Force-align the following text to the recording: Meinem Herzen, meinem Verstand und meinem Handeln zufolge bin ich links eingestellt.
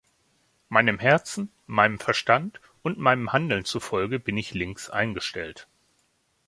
Meinem 0.67 0.97
Herzen, 0.97 1.51
meinem 1.67 1.99
Verstand 1.99 2.59
und 2.81 2.97
meinem 2.97 3.33
Handeln 3.33 3.65
zufolge 3.65 4.17
bin 4.17 4.35
ich 4.35 4.55
links 4.55 4.89
eingestellt. 4.89 5.67